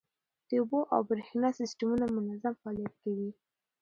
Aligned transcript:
د 0.47 0.49
اوبو 0.61 0.79
او 0.93 1.01
بریښنا 1.09 1.49
سیستمونه 1.59 2.05
منظم 2.15 2.53
فعالیت 2.61 2.93
کوي. 3.03 3.29